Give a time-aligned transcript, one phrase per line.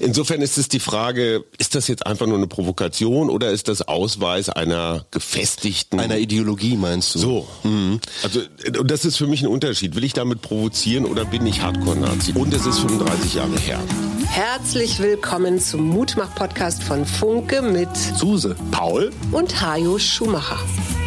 [0.00, 3.82] Insofern ist es die Frage, ist das jetzt einfach nur eine Provokation oder ist das
[3.82, 5.98] Ausweis einer gefestigten...
[5.98, 7.18] Einer Ideologie meinst du?
[7.18, 7.48] So.
[7.64, 8.00] Mhm.
[8.22, 8.40] Also,
[8.78, 9.96] und das ist für mich ein Unterschied.
[9.96, 12.32] Will ich damit provozieren oder bin ich Hardcore-Nazi?
[12.34, 13.80] Und es ist 35 Jahre her.
[14.26, 20.58] Herzlich willkommen zum Mutmach-Podcast von Funke mit Suse, Paul und Hajo Schumacher.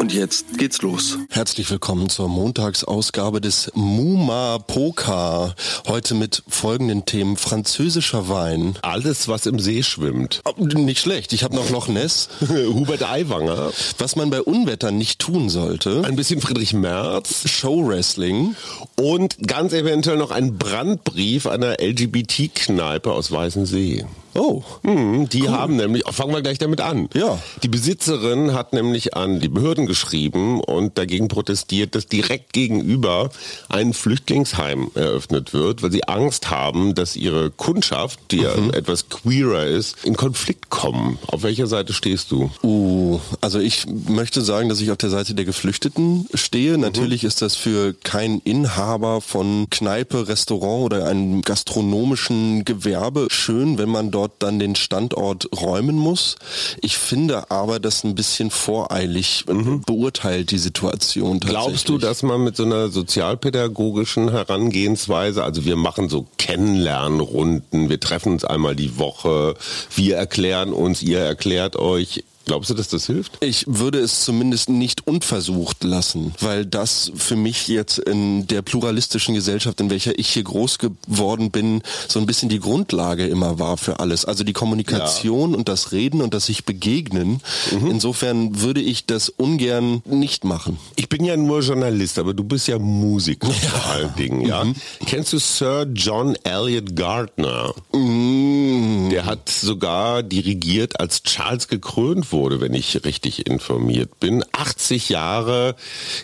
[0.00, 1.18] Und jetzt geht's los.
[1.28, 5.54] Herzlich willkommen zur Montagsausgabe des Muma Poker.
[5.86, 7.36] Heute mit folgenden Themen.
[7.36, 8.76] Französischer Wein.
[8.80, 10.40] Alles, was im See schwimmt.
[10.46, 11.34] Oh, nicht schlecht.
[11.34, 12.30] Ich habe noch Loch Ness.
[12.40, 13.72] Hubert Aiwanger.
[13.98, 16.02] Was man bei Unwettern nicht tun sollte.
[16.06, 17.46] Ein bisschen Friedrich Merz.
[17.46, 18.56] Showwrestling.
[18.96, 24.06] Und ganz eventuell noch ein Brandbrief einer LGBT-Kneipe aus Weißensee.
[24.34, 24.62] Oh.
[24.84, 25.50] Hm, die cool.
[25.50, 27.08] haben nämlich, fangen wir gleich damit an.
[27.14, 27.38] Ja.
[27.62, 33.30] Die Besitzerin hat nämlich an die Behörden geschrieben und dagegen protestiert, dass direkt gegenüber
[33.68, 38.42] ein Flüchtlingsheim eröffnet wird, weil sie Angst haben, dass ihre Kundschaft, die mhm.
[38.42, 41.18] ja etwas queerer ist, in Konflikt kommen.
[41.26, 42.50] Auf welcher Seite stehst du?
[42.62, 46.74] Uh, also ich möchte sagen, dass ich auf der Seite der Geflüchteten stehe.
[46.74, 46.82] Mhm.
[46.82, 53.88] Natürlich ist das für keinen Inhaber von Kneipe, Restaurant oder einem gastronomischen Gewerbe schön, wenn
[53.88, 56.36] man dort dann den Standort räumen muss.
[56.80, 59.79] Ich finde aber, das ein bisschen voreilig mhm.
[59.86, 61.40] Beurteilt, die Situation.
[61.40, 68.00] Glaubst du, dass man mit so einer sozialpädagogischen Herangehensweise, also wir machen so Kennenlernrunden, wir
[68.00, 69.54] treffen uns einmal die Woche,
[69.94, 73.38] wir erklären uns, ihr erklärt euch, Glaubst du, dass das hilft?
[73.40, 79.34] Ich würde es zumindest nicht unversucht lassen, weil das für mich jetzt in der pluralistischen
[79.34, 83.76] Gesellschaft, in welcher ich hier groß geworden bin, so ein bisschen die Grundlage immer war
[83.76, 84.24] für alles.
[84.24, 85.58] Also die Kommunikation ja.
[85.58, 87.40] und das Reden und das sich begegnen.
[87.70, 87.90] Mhm.
[87.90, 90.78] Insofern würde ich das ungern nicht machen.
[90.96, 93.54] Ich bin ja nur Journalist, aber du bist ja Musiker ja.
[93.54, 94.64] vor allen Dingen, ja.
[94.64, 94.74] Mhm.
[95.06, 97.74] Kennst du Sir John Elliot Gardner?
[97.92, 99.10] Mhm.
[99.10, 104.44] Der hat sogar dirigiert, als Charles gekrönt wurde wurde, wenn ich richtig informiert bin.
[104.52, 105.76] 80 Jahre,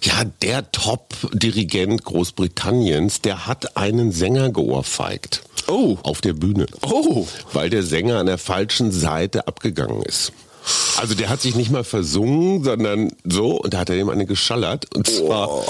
[0.02, 5.42] ja, der Top-Dirigent Großbritanniens, der hat einen Sänger geohrfeigt.
[5.68, 5.98] Oh.
[6.02, 6.66] Auf der Bühne.
[6.82, 7.26] Oh.
[7.52, 10.32] Weil der Sänger an der falschen Seite abgegangen ist.
[10.96, 14.26] Also der hat sich nicht mal versungen, sondern so und da hat er ihm eine
[14.26, 15.64] geschallert und zwar oh.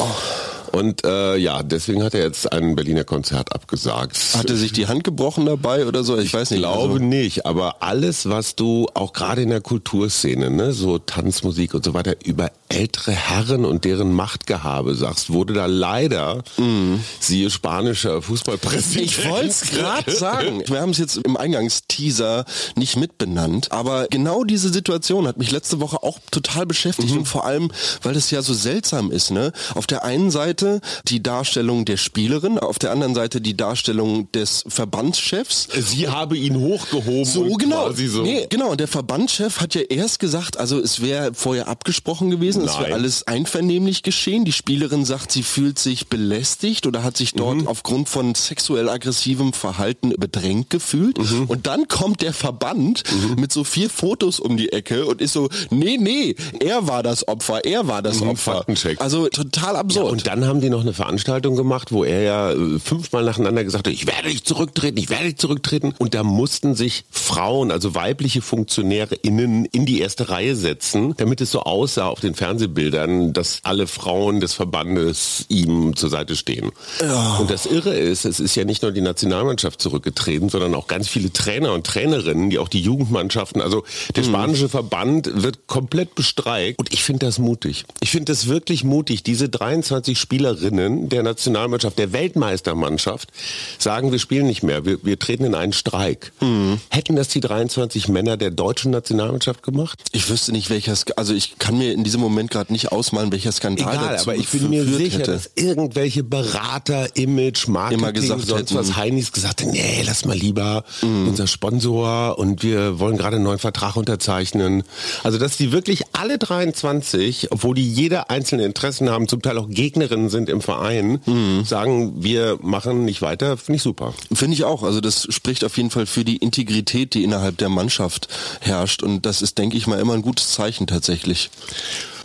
[0.77, 4.19] Und äh, ja, deswegen hat er jetzt ein Berliner Konzert abgesagt.
[4.35, 6.19] Hat er sich die Hand gebrochen dabei oder so?
[6.19, 6.61] Ich, ich weiß nicht.
[6.61, 7.05] Ich glaube also.
[7.05, 11.95] nicht, aber alles, was du auch gerade in der Kulturszene, ne, so Tanzmusik und so
[11.95, 16.97] weiter, über ältere Herren und deren Machtgehabe sagst, wurde da leider, mm.
[17.21, 19.07] siehe spanischer Fußballpräsident.
[19.07, 20.63] Ich wollte es gerade sagen.
[20.67, 22.45] Wir haben es jetzt im Eingangsteaser
[22.75, 27.21] nicht mitbenannt, aber genau diese Situation hat mich letzte Woche auch total beschäftigt mhm.
[27.21, 27.71] und vor allem,
[28.03, 29.31] weil es ja so seltsam ist.
[29.31, 29.53] Ne?
[29.75, 30.66] Auf der einen Seite
[31.09, 35.69] die Darstellung der Spielerin, auf der anderen Seite die Darstellung des Verbandschefs.
[35.79, 37.25] Sie habe ihn hochgehoben.
[37.25, 37.93] So genau.
[37.93, 38.23] So.
[38.23, 38.71] Nee, genau.
[38.71, 42.65] Und der Verbandschef hat ja erst gesagt, also es wäre vorher abgesprochen gewesen gewesen.
[42.65, 44.45] Es wäre alles einvernehmlich geschehen.
[44.45, 47.69] Die Spielerin sagt, sie fühlt sich belästigt oder hat sich dort mhm.
[47.69, 51.19] aufgrund von sexuell aggressivem Verhalten bedrängt gefühlt.
[51.19, 51.45] Mhm.
[51.47, 53.41] Und dann kommt der Verband mhm.
[53.41, 57.27] mit so vier Fotos um die Ecke und ist so, nee, nee, er war das
[57.29, 58.57] Opfer, er war das mhm, Opfer.
[58.57, 59.01] Faktencheck.
[59.01, 60.07] Also total absurd.
[60.07, 63.65] Ja, und dann haben die noch eine Veranstaltung gemacht, wo er ja äh, fünfmal nacheinander
[63.65, 65.95] gesagt hat, ich werde nicht zurücktreten, ich werde nicht zurücktreten.
[65.99, 71.41] Und da mussten sich Frauen, also weibliche Funktionäre innen in die erste Reihe setzen, damit
[71.41, 76.71] es so aussah auf den Fernsehbildern, dass alle Frauen des Verbandes ihm zur Seite stehen.
[77.01, 77.37] Ja.
[77.37, 81.09] Und das Irre ist, es ist ja nicht nur die Nationalmannschaft zurückgetreten, sondern auch ganz
[81.09, 83.85] viele Trainer und Trainerinnen, die auch die Jugendmannschaften, also
[84.15, 84.29] der mhm.
[84.29, 86.79] spanische Verband wird komplett bestreikt.
[86.79, 87.85] Und ich finde das mutig.
[88.01, 93.31] Ich finde das wirklich mutig, diese 23 Spielerinnen der Nationalmannschaft, der Weltmeistermannschaft,
[93.79, 96.33] sagen, wir spielen nicht mehr, wir, wir treten in einen Streik.
[96.43, 96.79] Mhm.
[96.91, 99.99] Hätten das die 23 Männer der deutschen Nationalmannschaft gemacht?
[100.13, 103.51] Ich wüsste nicht, welches, also ich kann mir in diesem Moment gerade nicht ausmalen, welcher
[103.51, 105.33] Skandal Egal, dazu aber ich bin mir sicher, hätte.
[105.33, 108.75] dass irgendwelche Berater, Image, Marketing, Immer gesagt sonst hätten.
[108.75, 111.29] was Heinis gesagt haben, nee, lass mal lieber mm.
[111.29, 114.83] unser Sponsor und wir wollen gerade einen neuen Vertrag unterzeichnen.
[115.23, 119.69] Also, dass die wirklich alle 23, obwohl die jeder einzelne Interessen haben, zum Teil auch
[119.71, 121.63] Gegnerinnen sind im Verein, mm.
[121.65, 124.15] sagen, wir machen nicht weiter, finde ich super.
[124.33, 124.83] Finde ich auch.
[124.83, 128.29] Also das spricht auf jeden Fall für die Integrität, die innerhalb der Mannschaft
[128.61, 131.51] herrscht und das ist, denke ich mal, immer ein gutes Zeichen tatsächlich.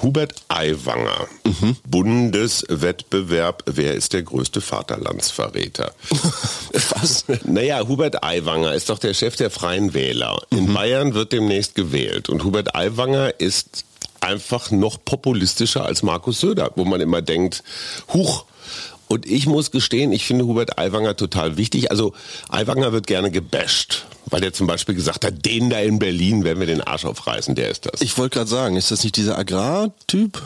[0.02, 1.76] Hubert Aiwanger, mhm.
[1.88, 5.94] Bundeswettbewerb, wer ist der größte Vaterlandsverräter?
[6.90, 7.26] Was?
[7.44, 10.42] Naja, Hubert Aiwanger ist doch der Chef der Freien Wähler.
[10.50, 10.74] In mhm.
[10.74, 13.86] Bayern wird demnächst gewählt und Hubert Aiwanger ist
[14.22, 17.64] einfach noch populistischer als Markus Söder, wo man immer denkt,
[18.14, 18.46] huch,
[19.12, 21.92] und ich muss gestehen, ich finde Hubert Aiwanger total wichtig.
[21.92, 22.14] Also
[22.50, 26.60] Aiwanger wird gerne gebasht weil er zum Beispiel gesagt hat, den da in Berlin werden
[26.60, 28.02] wir den Arsch aufreißen, der ist das.
[28.02, 30.42] Ich wollte gerade sagen, ist das nicht dieser Agrartyp?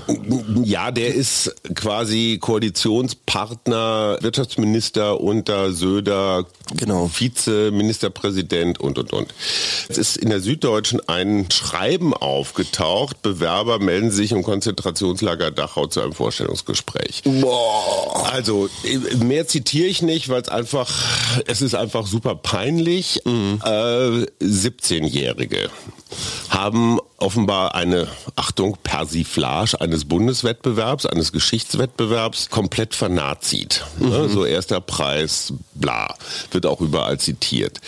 [0.63, 6.45] Ja, der ist quasi Koalitionspartner, Wirtschaftsminister unter Söder,
[6.75, 7.09] genau.
[7.13, 9.33] Vizeministerpräsident und, und, und.
[9.87, 16.01] Es ist in der Süddeutschen ein Schreiben aufgetaucht, Bewerber melden sich im Konzentrationslager Dachau zu
[16.01, 17.21] einem Vorstellungsgespräch.
[17.23, 18.31] Boah.
[18.31, 18.54] Also,
[19.19, 20.91] mehr zitiere ich nicht, weil es einfach,
[21.47, 23.21] es ist einfach super peinlich.
[23.25, 23.61] Mhm.
[23.63, 25.69] Äh, 17-Jährige
[26.49, 33.85] haben offenbar eine, Achtung, Persiflage eines Bundeswettbewerbs, eines Geschichtswettbewerbs komplett vernazit.
[33.99, 34.27] Ne?
[34.27, 34.29] Mhm.
[34.29, 36.15] So erster Preis, bla,
[36.51, 37.79] wird auch überall zitiert.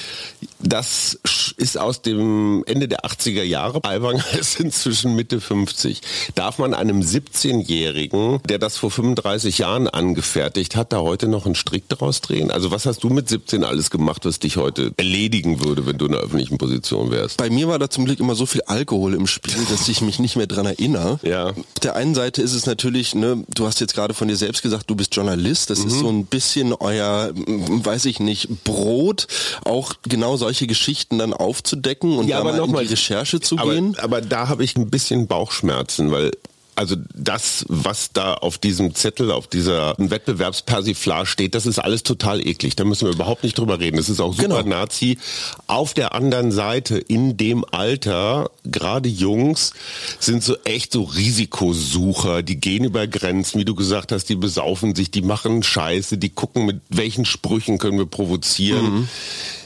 [0.59, 1.19] Das
[1.57, 3.83] ist aus dem Ende der 80er Jahre.
[3.83, 6.01] Aiwanger ist inzwischen Mitte 50.
[6.35, 11.55] Darf man einem 17-Jährigen, der das vor 35 Jahren angefertigt hat, da heute noch einen
[11.55, 12.49] Strick daraus drehen?
[12.49, 16.05] Also was hast du mit 17 alles gemacht, was dich heute erledigen würde, wenn du
[16.05, 17.37] in einer öffentlichen Position wärst?
[17.37, 20.19] Bei mir war da zum Glück immer so viel Alkohol im Spiel, dass ich mich
[20.19, 21.19] nicht mehr dran erinnere.
[21.23, 21.49] Ja.
[21.49, 24.61] Auf der einen Seite ist es natürlich, ne, du hast jetzt gerade von dir selbst
[24.61, 25.69] gesagt, du bist Journalist.
[25.69, 25.87] Das mhm.
[25.87, 29.27] ist so ein bisschen euer, weiß ich nicht, Brot,
[29.65, 33.73] auch genau solche Geschichten dann aufzudecken und ja, da mal in die Recherche zu aber,
[33.73, 33.97] gehen.
[33.99, 36.31] Aber da habe ich ein bisschen Bauchschmerzen, weil
[36.77, 42.45] also das, was da auf diesem Zettel, auf dieser Wettbewerbspersiflage steht, das ist alles total
[42.45, 42.75] eklig.
[42.75, 43.97] Da müssen wir überhaupt nicht drüber reden.
[43.97, 44.77] Das ist auch super genau.
[44.77, 45.17] Nazi.
[45.65, 49.73] Auf der anderen Seite, in dem Alter, gerade Jungs
[50.19, 52.43] sind so echt so Risikosucher.
[52.43, 56.29] Die gehen über Grenzen, wie du gesagt hast, die besaufen sich, die machen Scheiße, die
[56.29, 58.93] gucken, mit welchen Sprüchen können wir provozieren.
[58.93, 59.09] Mhm.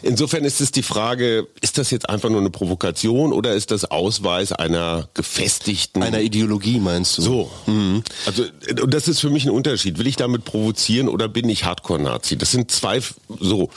[0.04, 3.86] Insofern ist es die Frage, ist das jetzt einfach nur eine Provokation oder ist das
[3.86, 6.02] Ausweis einer gefestigten...
[6.02, 7.22] Einer Ideologie meinst du?
[7.22, 7.52] So.
[7.66, 8.04] Mhm.
[8.26, 8.44] Also,
[8.82, 9.98] und das ist für mich ein Unterschied.
[9.98, 12.38] Will ich damit provozieren oder bin ich Hardcore-Nazi?
[12.38, 13.02] Das sind zwei,
[13.40, 13.70] so.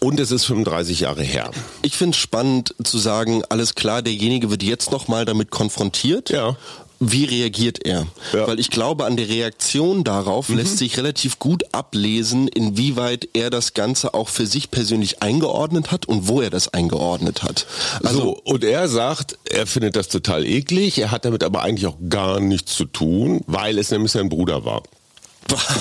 [0.00, 1.50] Und es ist 35 Jahre her.
[1.82, 6.30] Ich finde es spannend zu sagen, alles klar, derjenige wird jetzt nochmal damit konfrontiert.
[6.30, 6.56] Ja
[7.00, 8.06] wie reagiert er?
[8.32, 8.46] Ja.
[8.46, 10.58] Weil ich glaube, an der Reaktion darauf mhm.
[10.58, 16.06] lässt sich relativ gut ablesen, inwieweit er das Ganze auch für sich persönlich eingeordnet hat
[16.06, 17.66] und wo er das eingeordnet hat.
[18.02, 21.86] Also so, und er sagt, er findet das total eklig, er hat damit aber eigentlich
[21.86, 24.82] auch gar nichts zu tun, weil es nämlich sein Bruder war.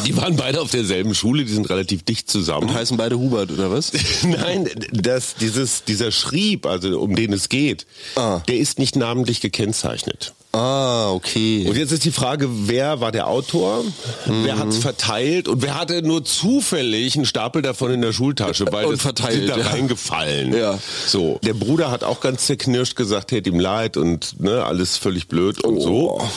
[0.06, 2.70] Die waren beide auf derselben Schule, die sind relativ dicht zusammen.
[2.70, 3.92] Und heißen beide Hubert, oder was?
[4.24, 8.42] Nein, das, dieses, dieser Schrieb, also um den es geht, ah.
[8.48, 10.34] der ist nicht namentlich gekennzeichnet.
[10.56, 11.66] Ah, okay.
[11.68, 13.84] Und jetzt ist die Frage, wer war der Autor?
[14.28, 14.44] Mhm.
[14.44, 15.48] Wer hat's verteilt?
[15.48, 19.58] Und wer hatte nur zufällig einen Stapel davon in der Schultasche, weil und verteilt, da
[19.58, 19.68] ja.
[19.70, 20.54] reingefallen.
[20.54, 20.78] Ja.
[21.08, 21.40] So.
[21.44, 25.64] Der Bruder hat auch ganz zerknirscht gesagt, hätte ihm leid und ne, alles völlig blöd
[25.64, 25.82] und oh.
[25.82, 26.30] so.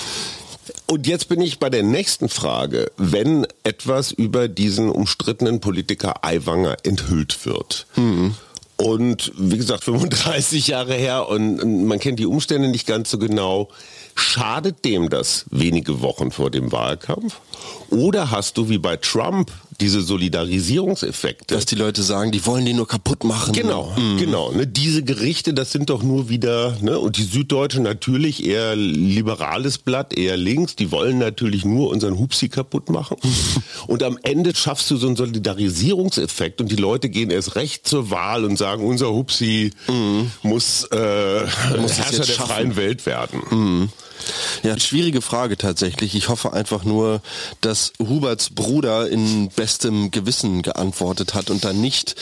[0.87, 2.93] Und jetzt bin ich bei der nächsten Frage.
[2.97, 8.35] Wenn etwas über diesen umstrittenen Politiker Aiwanger enthüllt wird, mhm.
[8.79, 13.69] Und wie gesagt, 35 Jahre her und man kennt die Umstände nicht ganz so genau.
[14.15, 17.41] Schadet dem das wenige Wochen vor dem Wahlkampf?
[17.91, 19.51] Oder hast du wie bei Trump
[19.81, 21.55] diese Solidarisierungseffekte?
[21.55, 23.53] Dass die Leute sagen, die wollen den nur kaputt machen.
[23.53, 24.19] Genau, mhm.
[24.19, 24.53] genau.
[24.53, 29.79] Ne, diese Gerichte, das sind doch nur wieder, ne, und die Süddeutsche natürlich eher liberales
[29.79, 33.17] Blatt, eher links, die wollen natürlich nur unseren Hupsi kaputt machen.
[33.87, 38.11] und am Ende schaffst du so einen Solidarisierungseffekt und die Leute gehen erst recht zur
[38.11, 40.31] Wahl und sagen, unser Hupsi mhm.
[40.43, 41.41] muss, äh,
[41.81, 43.41] muss Herrscher der freien Welt werden.
[43.51, 43.89] Mhm.
[44.63, 46.15] Ja, schwierige Frage tatsächlich.
[46.15, 47.21] Ich hoffe einfach nur,
[47.61, 52.15] dass Huberts Bruder in bestem Gewissen geantwortet hat und dann nicht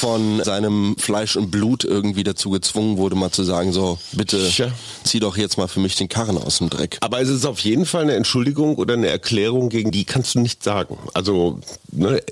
[0.00, 4.50] von seinem Fleisch und Blut irgendwie dazu gezwungen wurde, mal zu sagen, so, bitte
[5.04, 6.98] zieh doch jetzt mal für mich den Karren aus dem Dreck.
[7.00, 10.40] Aber es ist auf jeden Fall eine Entschuldigung oder eine Erklärung, gegen die kannst du
[10.40, 10.98] nicht sagen.
[11.14, 11.60] Also,
[11.92, 12.22] ne,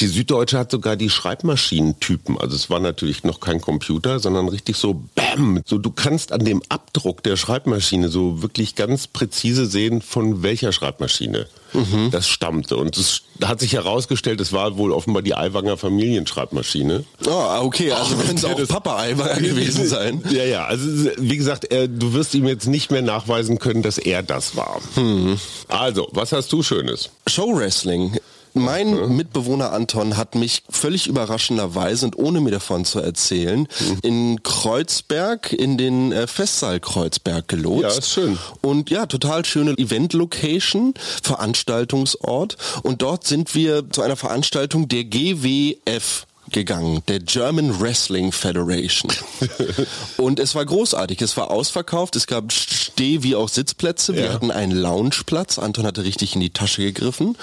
[0.00, 2.38] die Süddeutsche hat sogar die Schreibmaschinentypen.
[2.38, 5.62] Also es war natürlich noch kein Computer, sondern richtig so BAM.
[5.64, 10.72] So, du kannst an dem Abdruck der Schreibmaschine so wirklich ganz präzise sehen, von welcher
[10.72, 12.10] Schreibmaschine mhm.
[12.10, 12.76] das stammte.
[12.76, 17.04] Und es hat sich herausgestellt, es war wohl offenbar die Aiwanger Familienschreibmaschine.
[17.26, 20.22] Oh, okay, also könnte es auch Papa Aiwanger gewesen sein.
[20.34, 23.98] Ja, ja, also wie gesagt, er, du wirst ihm jetzt nicht mehr nachweisen können, dass
[23.98, 24.80] er das war.
[24.96, 25.38] Mhm.
[25.68, 27.10] Also, was hast du Schönes?
[27.28, 28.18] Showwrestling
[28.54, 29.16] mein mhm.
[29.16, 33.98] Mitbewohner Anton hat mich völlig überraschenderweise und ohne mir davon zu erzählen, mhm.
[34.02, 37.82] in Kreuzberg, in den äh, Festsaal Kreuzberg gelotst.
[37.82, 38.38] Ja, ist schön.
[38.62, 42.56] Und ja, total schöne Event-Location, Veranstaltungsort.
[42.82, 49.12] Und dort sind wir zu einer Veranstaltung der GWF gegangen, der German Wrestling Federation.
[50.16, 54.32] und es war großartig, es war ausverkauft, es gab Steh- wie auch Sitzplätze, wir ja.
[54.32, 57.36] hatten einen Loungeplatz, Anton hatte richtig in die Tasche gegriffen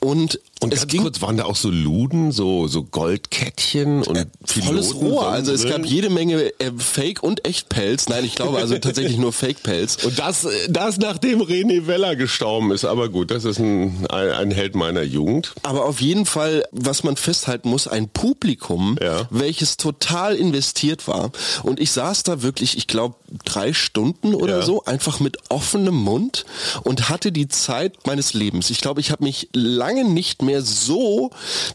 [0.00, 4.26] und und es ging, kurz, waren da auch so Luden, so, so Goldkettchen und äh,
[4.44, 5.28] volles Rohr.
[5.28, 8.08] Also es gab jede Menge äh, Fake- und Echtpelz.
[8.08, 10.04] Nein, ich glaube also tatsächlich nur Fake-Pelz.
[10.04, 12.84] Und das, das nachdem René Weller gestorben ist.
[12.84, 15.54] Aber gut, das ist ein, ein Held meiner Jugend.
[15.62, 19.26] Aber auf jeden Fall, was man festhalten muss, ein Publikum, ja.
[19.30, 21.32] welches total investiert war.
[21.62, 24.62] Und ich saß da wirklich, ich glaube, drei Stunden oder ja.
[24.62, 26.44] so, einfach mit offenem Mund
[26.82, 28.70] und hatte die Zeit meines Lebens.
[28.70, 31.30] Ich glaube, ich habe mich lange nicht mehr mehr so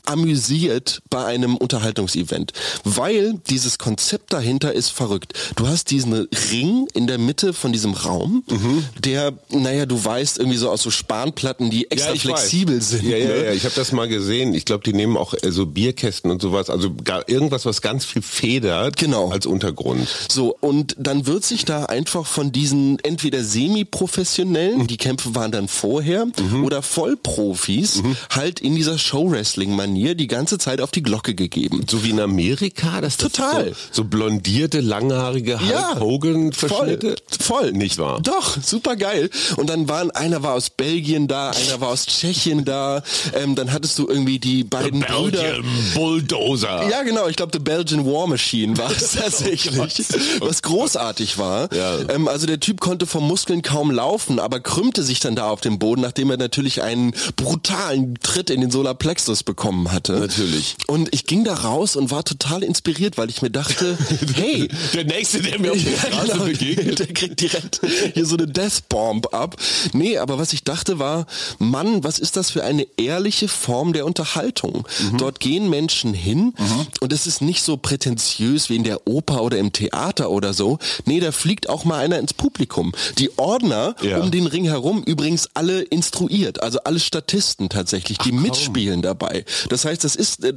[0.06, 2.54] amüsiert bei einem Unterhaltungsevent,
[2.84, 5.34] weil dieses Konzept dahinter ist verrückt.
[5.56, 8.86] Du hast diesen Ring in der Mitte von diesem Raum, mhm.
[9.00, 12.90] der, naja, du weißt irgendwie so aus so Spanplatten, die extra ja, flexibel weiß.
[12.90, 13.04] sind.
[13.04, 13.46] Ja, ja, ne?
[13.46, 14.54] ja, ich habe das mal gesehen.
[14.54, 18.22] Ich glaube, die nehmen auch so Bierkästen und sowas, also gar irgendwas, was ganz viel
[18.22, 19.32] federt genau.
[19.32, 20.08] als Untergrund.
[20.32, 25.68] So, und dann wird sich da einfach von diesen entweder semi-professionellen, die Kämpfe waren dann
[25.68, 26.64] vorher, mhm.
[26.64, 28.16] oder Vollprofis mhm.
[28.30, 31.86] halt in dieser Show-Wrestling-Manier die ganze Zeit auf die Glocke gegeben.
[31.90, 36.52] So wie in Amerika, das total so, so, blondierte, langhaarige Hulk ja, Hogan.
[36.52, 37.00] Voll,
[37.40, 38.20] voll, nicht wahr?
[38.22, 39.30] Doch, super geil.
[39.56, 43.04] Und dann waren einer war aus Belgien da, einer war aus Tschechien da.
[43.34, 45.60] Ähm, dann hattest du irgendwie die beiden the Brüder.
[45.96, 46.90] Bulldozer.
[46.90, 47.30] Ja, genau.
[47.30, 51.74] Ich glaube, The Belgian War Machine war es tatsächlich, oh was großartig war.
[51.74, 52.00] Ja.
[52.10, 55.62] Ähm, also der Typ konnte vom Muskeln kaum laufen, aber krümmte sich dann da auf
[55.62, 60.14] dem Boden, nachdem er natürlich einen brutalen Tritt in in den Solarplexus bekommen hatte.
[60.14, 60.76] Natürlich.
[60.88, 63.96] Und ich ging da raus und war total inspiriert, weil ich mir dachte,
[64.34, 67.82] hey, der nächste, der mir auf der Straße genau, begegnet, der kriegt direkt
[68.16, 69.56] hier so eine Death Bomb ab.
[69.94, 71.28] Nee, aber was ich dachte war,
[71.60, 74.88] Mann, was ist das für eine ehrliche Form der Unterhaltung?
[75.12, 75.18] Mhm.
[75.20, 76.88] Dort gehen Menschen hin mhm.
[77.00, 80.80] und es ist nicht so prätentiös wie in der Oper oder im Theater oder so.
[81.06, 82.94] Nee, da fliegt auch mal einer ins Publikum.
[83.20, 84.20] Die Ordner ja.
[84.20, 89.46] um den Ring herum übrigens alle instruiert, also alle Statisten tatsächlich, die Ach, mitspielen dabei.
[89.70, 90.54] Das heißt, das ist äh,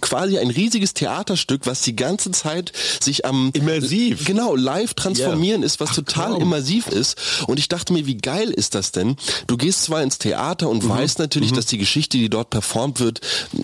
[0.00, 5.66] quasi ein riesiges Theaterstück, was die ganze Zeit sich am immersiv genau live transformieren yeah.
[5.66, 6.42] ist, was Ach, total kaum.
[6.42, 7.18] immersiv ist.
[7.46, 9.16] Und ich dachte mir, wie geil ist das denn?
[9.46, 10.88] Du gehst zwar ins Theater und mhm.
[10.88, 11.56] weißt natürlich, mhm.
[11.56, 13.20] dass die Geschichte, die dort performt wird,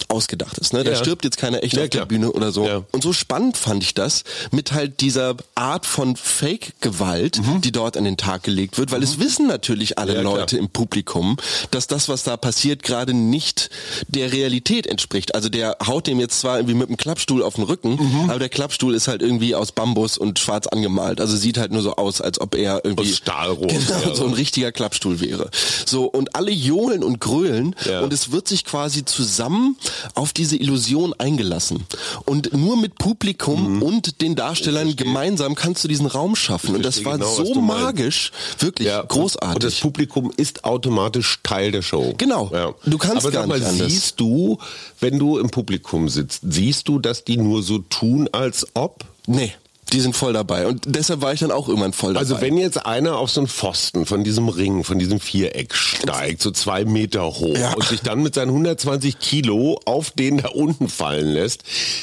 [0.09, 0.73] ausgedacht ist.
[0.73, 0.85] Ne?
[0.85, 0.97] Da ja.
[0.97, 2.67] stirbt jetzt keiner echt ja, auf der Bühne oder so.
[2.67, 2.85] Ja.
[2.93, 7.61] Und so spannend fand ich das mit halt dieser Art von Fake-Gewalt, mhm.
[7.61, 9.23] die dort an den Tag gelegt wird, weil es mhm.
[9.23, 10.61] wissen natürlich alle Leute klar.
[10.62, 11.37] im Publikum,
[11.71, 13.71] dass das, was da passiert, gerade nicht nicht
[14.09, 15.35] der Realität entspricht.
[15.35, 18.31] Also der haut dem jetzt zwar irgendwie mit einem Klappstuhl auf den Rücken, mhm.
[18.31, 21.21] aber der Klappstuhl ist halt irgendwie aus Bambus und schwarz angemalt.
[21.21, 24.35] Also sieht halt nur so aus, als ob er irgendwie aus Stahlrohr genau, so ein
[24.35, 25.50] richtiger Klappstuhl wäre.
[25.87, 28.00] So und alle johlen und grölen ja.
[28.00, 29.76] und es wird sich quasi zusammen
[30.14, 31.85] auf diese Illusion eingelassen.
[32.25, 33.83] Und nur mit Publikum mhm.
[33.83, 36.75] und den Darstellern gemeinsam kannst du diesen Raum schaffen.
[36.75, 39.02] Und das war genau, so magisch, wirklich ja.
[39.02, 39.55] großartig.
[39.55, 42.14] Und das Publikum ist automatisch Teil der Show.
[42.19, 42.50] Genau.
[42.52, 42.75] Ja.
[42.85, 44.59] Du kannst Aber gar mal, siehst du,
[45.00, 49.04] wenn du im Publikum sitzt, siehst du, dass die nur so tun, als ob?
[49.26, 49.52] Nee.
[49.92, 50.66] Die sind voll dabei.
[50.66, 52.47] Und deshalb war ich dann auch irgendwann voll also dabei.
[52.47, 56.42] Also wenn jetzt einer auf so einen Pfosten von diesem Ring, von diesem Viereck steigt,
[56.42, 57.73] so zwei Meter hoch ja.
[57.73, 61.62] und sich dann mit seinen 120 Kilo auf den da unten fallen lässt,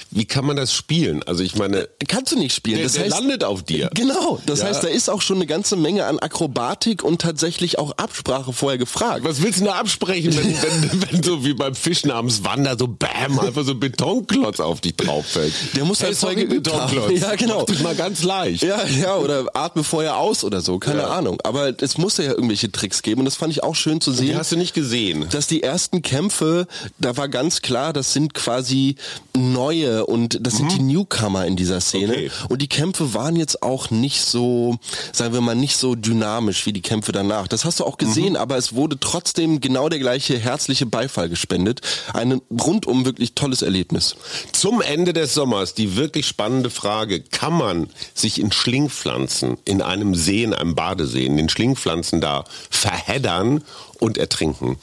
[0.10, 1.22] wie kann man das spielen?
[1.24, 1.88] Also ich meine...
[2.08, 2.78] Kannst du nicht spielen.
[2.78, 3.90] Der, das der heißt, landet auf dir.
[3.94, 4.40] Genau.
[4.46, 4.68] Das ja.
[4.68, 8.80] heißt, da ist auch schon eine ganze Menge an Akrobatik und tatsächlich auch Absprache vorher
[8.80, 9.26] gefragt.
[9.26, 10.56] Was willst du da absprechen, wenn,
[10.92, 14.82] wenn, wenn so wie beim Fisch namens Wander so bam, einfach so ein Betonklotz auf
[14.82, 15.54] dich drauf fällt?
[15.76, 17.20] Der muss halt hey, Betonklotz.
[17.20, 18.64] Ja, genau dich mal ganz leicht.
[18.64, 21.10] Ja, ja, oder atme vorher aus oder so, keine ja.
[21.10, 21.40] Ahnung.
[21.44, 24.28] Aber es musste ja irgendwelche Tricks geben und das fand ich auch schön zu sehen.
[24.28, 25.28] Die hast du nicht gesehen.
[25.30, 26.68] Dass die ersten Kämpfe,
[27.00, 28.96] da war ganz klar, das sind quasi
[29.36, 30.58] neue und das mhm.
[30.58, 32.14] sind die Newcomer in dieser Szene.
[32.14, 32.32] Okay.
[32.50, 34.78] Und die Kämpfe waren jetzt auch nicht so,
[35.12, 37.48] sagen wir mal, nicht so dynamisch wie die Kämpfe danach.
[37.48, 38.38] Das hast du auch gesehen, mhm.
[38.38, 41.82] aber es wurde trotzdem genau der gleiche herzliche Beifall gespendet.
[42.14, 44.16] Ein rundum wirklich tolles Erlebnis.
[44.52, 47.65] Zum Ende des Sommers die wirklich spannende Frage, kann man
[48.14, 53.64] sich in Schlingpflanzen, in einem See, in einem Badesee, in den Schlingpflanzen da verheddern
[54.00, 54.78] und ertrinken.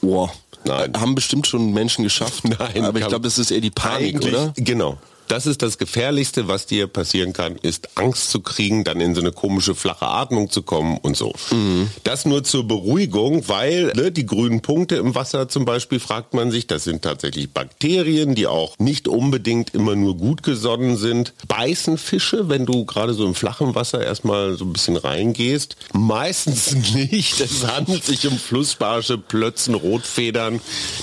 [0.00, 0.32] Boah.
[0.64, 0.92] Nein.
[0.98, 2.44] Haben bestimmt schon Menschen geschafft.
[2.58, 2.84] Nein.
[2.84, 4.52] Aber ich glaube, das ist eher die Panik, oder?
[4.56, 4.98] Genau.
[5.28, 9.20] Das ist das Gefährlichste, was dir passieren kann, ist Angst zu kriegen, dann in so
[9.20, 11.34] eine komische flache Atmung zu kommen und so.
[11.50, 11.90] Mhm.
[12.04, 16.50] Das nur zur Beruhigung, weil ne, die grünen Punkte im Wasser zum Beispiel, fragt man
[16.50, 21.34] sich, das sind tatsächlich Bakterien, die auch nicht unbedingt immer nur gut gesonnen sind.
[21.46, 25.76] Beißen Fische, wenn du gerade so im flachen Wasser erstmal so ein bisschen reingehst?
[25.92, 27.40] Meistens nicht.
[27.40, 30.60] Es handelt sich um Flussbarsche, Plötzen, Rotfedern.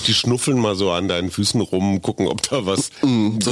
[0.08, 3.51] Die schnuffeln mal so an deinen Füßen rum, gucken, ob da was mm, so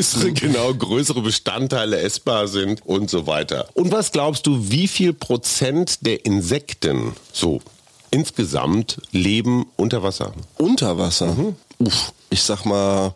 [0.00, 3.68] größere, genau, größere Bestandteile essbar sind und so weiter.
[3.74, 7.60] Und was glaubst du, wie viel Prozent der Insekten so
[8.10, 10.32] insgesamt leben unter Wasser?
[10.58, 11.34] Unter Wasser?
[11.34, 11.56] Mhm.
[11.78, 13.14] Uff, ich sag mal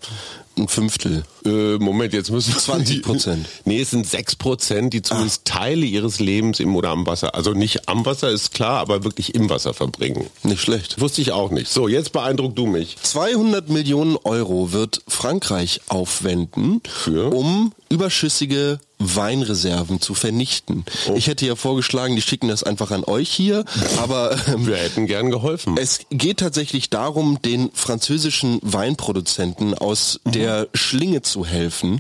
[0.57, 1.25] ein Fünftel.
[1.45, 3.49] Äh, Moment, jetzt müssen wir 20 Prozent.
[3.65, 5.59] Nee, es sind 6 Prozent, die zumindest ah.
[5.59, 9.35] Teile ihres Lebens im oder am Wasser, also nicht am Wasser ist klar, aber wirklich
[9.35, 10.27] im Wasser verbringen.
[10.43, 11.01] Nicht schlecht.
[11.01, 11.71] Wusste ich auch nicht.
[11.71, 12.97] So, jetzt beeindruck du mich.
[13.03, 17.33] 200 Millionen Euro wird Frankreich aufwenden, Für?
[17.35, 20.85] um überschüssige Weinreserven zu vernichten.
[21.09, 21.15] Oh.
[21.15, 23.65] Ich hätte ja vorgeschlagen, die schicken das einfach an euch hier,
[23.99, 25.77] aber ähm, wir hätten gern geholfen.
[25.79, 30.33] Es geht tatsächlich darum, den französischen Weinproduzenten aus mhm.
[30.33, 31.99] der Schlinge zu helfen.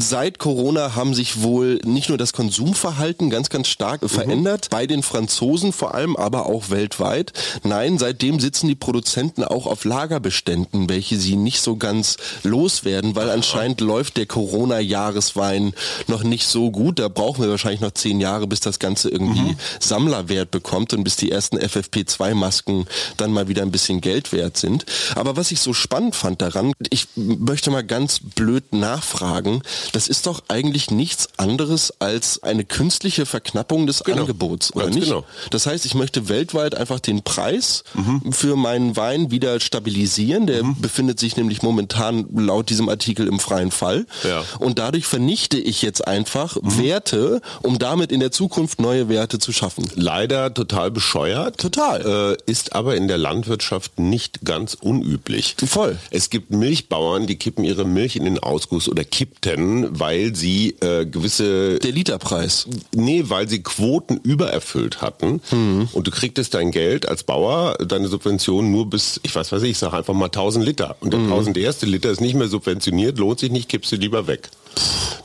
[0.00, 4.08] Seit Corona haben sich wohl nicht nur das Konsumverhalten ganz, ganz stark mhm.
[4.08, 7.32] verändert, bei den Franzosen vor allem, aber auch weltweit.
[7.62, 13.30] Nein, seitdem sitzen die Produzenten auch auf Lagerbeständen, welche sie nicht so ganz loswerden, weil
[13.30, 15.74] anscheinend läuft der Corona-Jahreswein
[16.06, 16.98] noch nicht so gut.
[16.98, 19.56] Da brauchen wir wahrscheinlich noch zehn Jahre, bis das Ganze irgendwie mhm.
[19.80, 22.86] Sammlerwert bekommt und bis die ersten FFP2-Masken
[23.16, 24.86] dann mal wieder ein bisschen Geld wert sind.
[25.14, 29.62] Aber was ich so spannend fand daran, ich möchte mal ganz blöd nachfragen,
[29.92, 34.22] das ist doch eigentlich nichts anderes als eine künstliche Verknappung des genau.
[34.22, 35.08] Angebots, oder Ganz nicht?
[35.08, 35.24] Genau.
[35.50, 38.32] Das heißt, ich möchte weltweit einfach den Preis mhm.
[38.32, 40.46] für meinen Wein wieder stabilisieren.
[40.46, 40.80] Der mhm.
[40.80, 44.06] befindet sich nämlich momentan laut diesem Artikel im freien Fall.
[44.22, 44.44] Ja.
[44.58, 46.78] Und dadurch vernichte ich jetzt einfach mhm.
[46.78, 49.88] Werte, um damit in der Zukunft neue Werte zu schaffen.
[49.94, 51.58] Leider total bescheuert.
[51.58, 52.36] Total.
[52.46, 55.56] Äh, ist aber in der Landwirtschaft nicht ganz unüblich.
[55.66, 55.98] Voll.
[56.10, 61.06] Es gibt Milchbauern, die kippen ihre Milch in den Ausguss oder kippten weil sie äh,
[61.06, 61.78] gewisse...
[61.78, 62.66] Der Literpreis.
[62.94, 65.40] Nee, weil sie Quoten übererfüllt hatten.
[65.50, 65.88] Mhm.
[65.92, 69.70] Und du kriegtest dein Geld als Bauer, deine Subvention nur bis, ich weiß was ich,
[69.70, 70.96] ich sage einfach mal 1000 Liter.
[71.00, 71.32] Und der mhm.
[71.32, 74.50] 1000 erste Liter ist nicht mehr subventioniert, lohnt sich nicht, kippst du lieber weg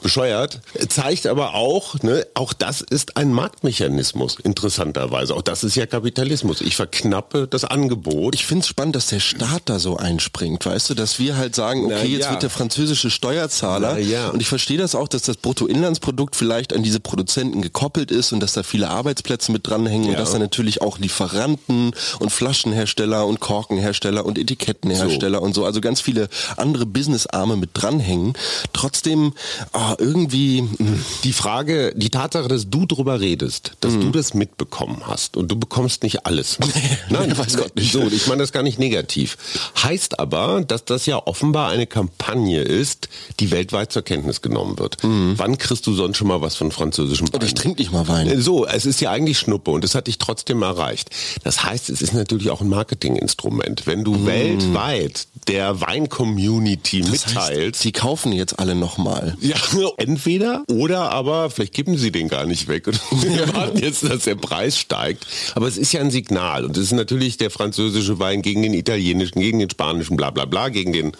[0.01, 0.61] bescheuert.
[0.87, 5.35] Zeigt aber auch, ne, auch das ist ein Marktmechanismus, interessanterweise.
[5.35, 6.61] Auch das ist ja Kapitalismus.
[6.61, 8.35] Ich verknappe das Angebot.
[8.35, 11.55] Ich finde es spannend, dass der Staat da so einspringt, weißt du, dass wir halt
[11.55, 12.31] sagen, okay, Na, jetzt ja.
[12.31, 13.93] wird der französische Steuerzahler.
[13.93, 14.29] Na, ja.
[14.29, 18.39] Und ich verstehe das auch, dass das Bruttoinlandsprodukt vielleicht an diese Produzenten gekoppelt ist und
[18.39, 20.11] dass da viele Arbeitsplätze mit dranhängen ja.
[20.11, 25.43] und dass da natürlich auch Lieferanten und Flaschenhersteller und Korkenhersteller und Etikettenhersteller so.
[25.43, 28.33] und so, also ganz viele andere Businessarme mit dranhängen.
[28.73, 29.33] Trotzdem
[29.73, 31.03] oh, irgendwie hm.
[31.23, 34.01] die Frage, die Tatsache, dass du drüber redest, dass mhm.
[34.01, 36.57] du das mitbekommen hast und du bekommst nicht alles.
[37.09, 37.91] Nein, weiß Gott nicht.
[37.91, 39.37] So, ich meine das gar nicht negativ.
[39.81, 45.03] Heißt aber, dass das ja offenbar eine Kampagne ist, die weltweit zur Kenntnis genommen wird.
[45.03, 45.33] Mhm.
[45.37, 47.41] Wann kriegst du sonst schon mal was von französischem Wein?
[47.43, 48.27] ich trinke nicht mal Wein.
[48.27, 51.09] Äh, so, es ist ja eigentlich Schnuppe und es hat dich trotzdem erreicht.
[51.43, 53.87] Das heißt, es ist natürlich auch ein Marketinginstrument.
[53.87, 54.25] Wenn du mhm.
[54.25, 57.81] weltweit der Wein-Community mitteilst.
[57.81, 59.28] sie kaufen jetzt alle nochmal.
[59.39, 59.55] Ja,
[59.97, 64.23] entweder oder aber vielleicht kippen sie den gar nicht weg und wir warten jetzt, dass
[64.23, 65.25] der Preis steigt.
[65.55, 68.73] Aber es ist ja ein Signal und es ist natürlich der französische Wein gegen den
[68.73, 71.11] italienischen, gegen den spanischen, bla bla bla, gegen den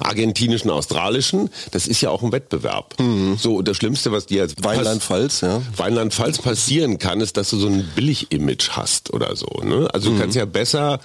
[0.00, 1.50] argentinischen, australischen.
[1.70, 2.98] Das ist ja auch ein Wettbewerb.
[2.98, 3.36] Mhm.
[3.38, 5.62] So, das Schlimmste, was dir als Weinland-Pfalz, ja.
[5.76, 9.46] Weinland-Pfalz passieren kann, ist, dass du so ein Billig-Image hast oder so.
[9.64, 9.88] Ne?
[9.92, 10.20] Also du mhm.
[10.20, 11.00] kannst ja besser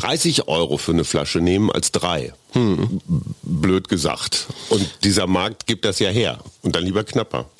[0.00, 2.32] 30 Euro für eine Flasche nehmen als drei.
[2.52, 3.00] Hm.
[3.42, 4.46] Blöd gesagt.
[4.70, 6.38] Und dieser Markt gibt das ja her.
[6.62, 7.50] Und dann lieber knapper.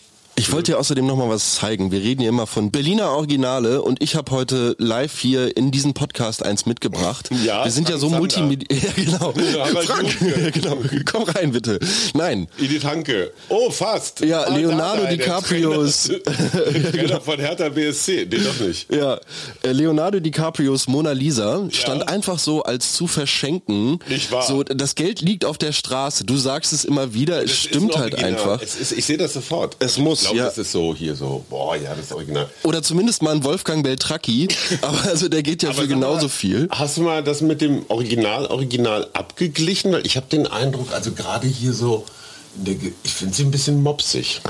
[0.40, 1.92] Ich wollte dir außerdem noch mal was zeigen.
[1.92, 5.92] Wir reden hier immer von Berliner Originale und ich habe heute live hier in diesem
[5.92, 7.29] Podcast eins mitgebracht.
[7.44, 8.68] Ja, wir sind Frank ja so multimedia.
[8.70, 9.33] Ja, genau.
[9.83, 10.79] Frank, genau.
[11.11, 11.79] Komm rein bitte.
[12.14, 12.48] Nein.
[12.59, 13.33] Edith Hanke.
[13.48, 14.20] Oh, fast.
[14.20, 16.05] Ja, ah, Leonardo da, DiCaprios.
[16.05, 18.92] Der Trainer von Hertha BSC, den doch nicht.
[18.92, 19.18] Ja,
[19.62, 22.09] äh, Leonardo DiCaprios Mona Lisa stand ja.
[22.09, 23.98] einfach so als zu verschenken.
[24.09, 24.42] Nicht wahr.
[24.42, 26.24] So, das Geld liegt auf der Straße.
[26.24, 28.61] Du sagst es immer wieder, es das stimmt halt einfach.
[28.61, 29.76] Ist, ich sehe das sofort.
[29.81, 30.44] Es muss glaube, ja.
[30.46, 32.48] das ist so hier so, boah, ja, das ist original.
[32.62, 34.48] Oder zumindest mal ein Wolfgang Beltracchi,
[34.82, 36.68] aber also der geht ja aber für genauso mal, viel.
[36.70, 39.92] Hast du mal das mit dem Original, Original abgeglichen?
[39.92, 42.04] Weil ich habe den Eindruck, also gerade hier so
[43.02, 44.40] Ich finde sie ein bisschen mopsig.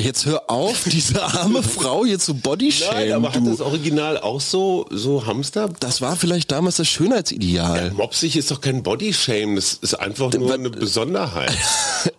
[0.00, 2.94] Jetzt hör auf, diese arme Frau hier zu Bodyshamen.
[3.08, 5.68] Nein, aber hat das Original auch so, so Hamster?
[5.80, 7.88] Das war vielleicht damals das Schönheitsideal.
[7.88, 11.52] Ja, mopsig ist doch kein Bodyshamen, das ist einfach nur eine Besonderheit.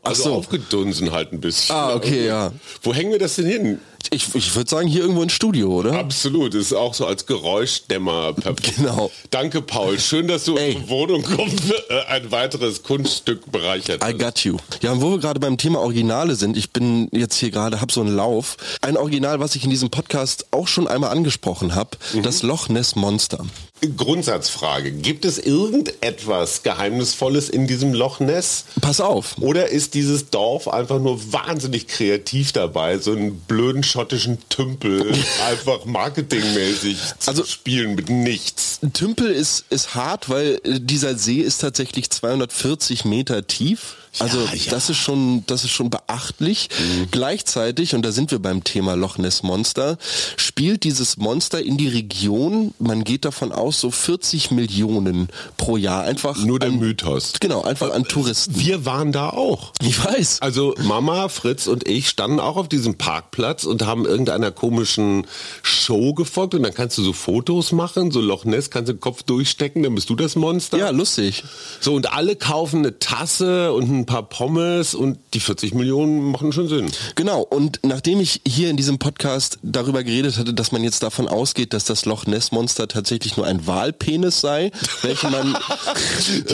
[0.01, 0.33] Also so.
[0.35, 1.75] aufgedunsen halt ein bisschen.
[1.75, 2.51] Ah, okay, ja.
[2.83, 3.79] Wo hängen wir das denn hin?
[4.11, 5.93] Ich, ich würde sagen, hier irgendwo ein Studio, oder?
[5.93, 8.75] Absolut, ist auch so als Geräuschdämmer perfekt.
[8.77, 9.11] Genau.
[9.31, 9.99] Danke, Paul.
[9.99, 10.73] Schön, dass du Ey.
[10.73, 11.71] in die Wohnung kommst.
[11.89, 14.03] Äh, ein weiteres Kunststück bereichert.
[14.03, 14.57] I got you.
[14.81, 17.91] Ja, und wo wir gerade beim Thema Originale sind, ich bin jetzt hier gerade, hab
[17.91, 18.57] so einen Lauf.
[18.81, 22.23] Ein Original, was ich in diesem Podcast auch schon einmal angesprochen habe, mhm.
[22.23, 23.45] das Loch Ness Monster.
[23.81, 24.91] Grundsatzfrage.
[24.91, 28.65] Gibt es irgendetwas Geheimnisvolles in diesem Loch Ness?
[28.81, 29.37] Pass auf.
[29.39, 35.13] Oder ist dieses Dorf einfach nur wahnsinnig kreativ dabei, so einen blöden schottischen Tümpel
[35.47, 38.79] einfach marketingmäßig also, zu spielen mit nichts?
[38.81, 43.97] Ein Tümpel ist, ist hart, weil dieser See ist tatsächlich 240 Meter tief.
[44.19, 44.71] Also ja, ja.
[44.71, 46.69] das ist schon, das ist schon beachtlich.
[46.77, 47.07] Mhm.
[47.11, 49.97] Gleichzeitig, und da sind wir beim Thema Loch Ness Monster,
[50.37, 56.03] spielt dieses Monster in die Region, man geht davon aus, so 40 Millionen pro Jahr.
[56.03, 57.33] Einfach Nur der an, Mythos.
[57.39, 58.59] Genau, einfach an Touristen.
[58.59, 59.73] Wir waren da auch.
[59.81, 60.41] Ich weiß.
[60.41, 65.27] Also Mama, Fritz und ich standen auch auf diesem Parkplatz und haben irgendeiner komischen
[65.61, 68.99] Show gefolgt und dann kannst du so Fotos machen, so Loch Ness, kannst du den
[68.99, 70.77] Kopf durchstecken, dann bist du das Monster.
[70.77, 71.43] Ja, lustig.
[71.81, 76.31] So und alle kaufen eine Tasse und ein ein paar Pommes und die 40 Millionen
[76.31, 76.91] machen schon Sinn.
[77.15, 81.27] Genau, und nachdem ich hier in diesem Podcast darüber geredet hatte, dass man jetzt davon
[81.27, 85.57] ausgeht, dass das Loch Ness Monster tatsächlich nur ein Wahlpenis sei, welchen man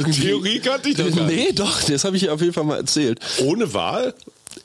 [0.06, 1.36] Die Theorie kannte ich doch gar nicht.
[1.36, 3.20] Nee, doch, das habe ich auf jeden Fall mal erzählt.
[3.44, 4.14] Ohne Wahl?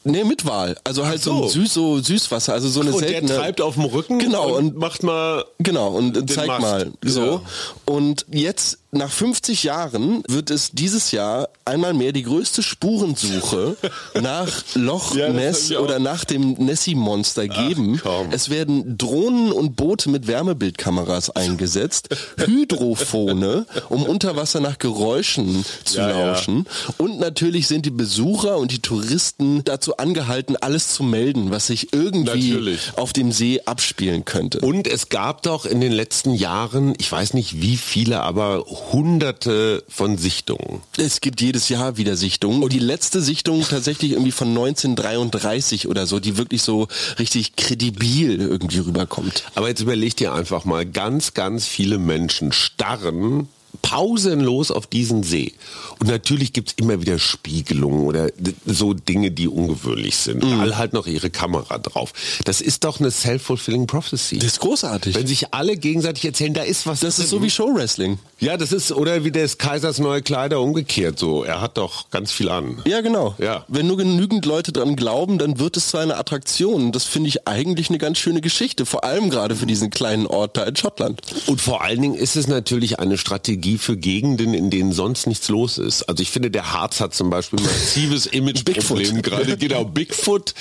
[0.05, 0.77] Nee, mit Wal.
[0.85, 1.43] Also halt so.
[1.43, 1.49] so.
[1.49, 3.29] süß, so Süßwasser, also so eine und seltene.
[3.29, 5.45] der treibt auf dem Rücken genau, und, und macht mal.
[5.59, 6.93] Genau, und zeigt mal.
[7.03, 7.25] So.
[7.25, 7.43] Ja.
[7.87, 13.77] Und jetzt nach 50 Jahren wird es dieses Jahr einmal mehr die größte Spurensuche
[14.21, 18.01] nach Loch ja, Ness oder nach dem Nessie-Monster geben.
[18.05, 25.65] Ach, es werden Drohnen und Boote mit Wärmebildkameras eingesetzt, Hydrophone, um unter Wasser nach Geräuschen
[25.85, 26.67] zu ja, lauschen.
[26.67, 26.95] Ja.
[26.99, 31.93] Und natürlich sind die Besucher und die Touristen dazu angehalten, alles zu melden, was sich
[31.93, 32.93] irgendwie natürlich.
[32.97, 34.61] auf dem See abspielen könnte.
[34.61, 39.85] Und es gab doch in den letzten Jahren, ich weiß nicht wie viele, aber hunderte
[39.89, 40.83] von Sichtungen.
[40.97, 42.63] Es gibt jedes Jahr wieder Sichtungen.
[42.63, 48.41] Und die letzte Sichtung tatsächlich irgendwie von 1933 oder so, die wirklich so richtig kredibil
[48.41, 49.45] irgendwie rüberkommt.
[49.55, 55.53] Aber jetzt überleg dir einfach mal, ganz, ganz viele Menschen starren pausenlos auf diesen See.
[55.99, 58.31] Und natürlich gibt es immer wieder Spiegelungen oder
[58.67, 60.45] so Dinge, die ungewöhnlich sind.
[60.45, 60.61] Mhm.
[60.61, 62.13] Alle halt noch ihre Kamera drauf.
[62.45, 64.39] Das ist doch eine self-fulfilling prophecy.
[64.39, 65.15] Das ist großartig.
[65.15, 67.01] Wenn sich alle gegenseitig erzählen, da ist was.
[67.01, 67.25] Das drin.
[67.25, 68.19] ist so wie Showwrestling.
[68.39, 71.45] Ja, das ist, oder wie des Kaisers neue Kleider umgekehrt so.
[71.45, 72.83] Er hat doch ganz viel an.
[72.87, 73.35] Ja, genau.
[73.39, 73.65] Ja.
[73.69, 76.93] Wenn nur genügend Leute dran glauben, dann wird es zu einer Attraktion.
[76.93, 78.85] Das finde ich eigentlich eine ganz schöne Geschichte.
[78.87, 81.21] Vor allem gerade für diesen kleinen Ort da in Schottland.
[81.47, 85.49] Und vor allen Dingen ist es natürlich eine Strategie für Gegenden, in denen sonst nichts
[85.49, 86.03] los ist.
[86.05, 89.57] Also ich finde, der Harz hat zum Beispiel ein massives Imageproblem gerade.
[89.67, 90.55] Genau, Bigfoot.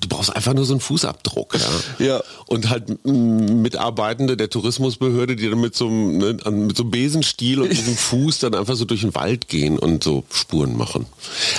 [0.00, 1.56] Du brauchst einfach nur so einen Fußabdruck.
[1.98, 2.06] Ja.
[2.06, 2.22] ja.
[2.46, 7.60] Und halt Mitarbeitende der Tourismusbehörde, die dann mit so einem, ne, mit so einem Besenstiel
[7.60, 11.06] und diesem Fuß dann einfach so durch den Wald gehen und so Spuren machen.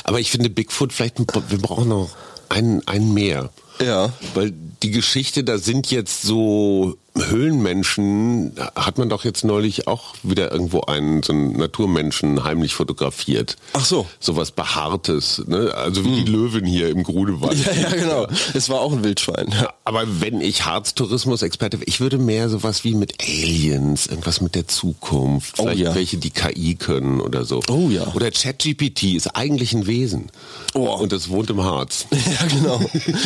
[0.04, 2.10] Aber ich finde Bigfoot vielleicht, wir brauchen noch
[2.50, 3.50] einen, einen mehr.
[3.82, 4.14] Ja.
[4.34, 10.52] Weil die Geschichte, da sind jetzt so Höhlenmenschen hat man doch jetzt neulich auch wieder
[10.52, 13.56] irgendwo einen, so einen Naturmenschen heimlich fotografiert.
[13.74, 14.06] Ach so.
[14.20, 15.74] Sowas Behaartes, ne?
[15.76, 16.26] Also wie hm.
[16.26, 17.58] die Löwen hier im Grunewald.
[17.68, 18.28] Ja, ja, genau.
[18.54, 19.50] Es war auch ein Wildschwein.
[19.52, 19.74] Ja.
[19.84, 25.56] Aber wenn ich Harz-Tourismus-Experte ich würde mehr sowas wie mit Aliens, irgendwas mit der Zukunft,
[25.58, 25.96] oh, vielleicht ja.
[25.96, 27.62] welche, die KI können oder so.
[27.70, 28.08] Oh ja.
[28.14, 30.30] Oder ChatGPT ist eigentlich ein Wesen.
[30.74, 30.96] Oh.
[30.96, 32.06] Und das wohnt im Harz.
[32.28, 32.82] Ja, genau.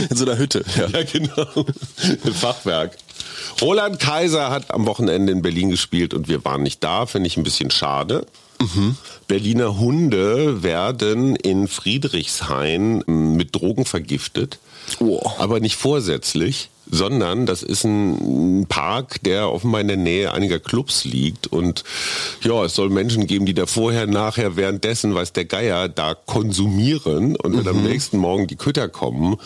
[0.10, 0.64] In so einer Hütte.
[0.78, 1.66] Ja, ja genau.
[2.26, 2.98] Ein Fachwerk.
[3.60, 7.38] Roland Kaiser hat am Wochenende in Berlin gespielt und wir waren nicht da, finde ich
[7.38, 8.26] ein bisschen schade.
[8.60, 8.96] Mhm.
[9.28, 14.60] Berliner Hunde werden in Friedrichshain mit Drogen vergiftet,
[15.00, 15.22] oh.
[15.40, 21.06] aber nicht vorsätzlich sondern das ist ein Park, der offenbar in der Nähe einiger Clubs
[21.06, 21.84] liegt und
[22.42, 27.36] ja, es soll Menschen geben, die da vorher, nachher, währenddessen, weiß der Geier, da konsumieren
[27.38, 27.80] und wenn mhm.
[27.80, 29.38] am nächsten Morgen die Köter kommen,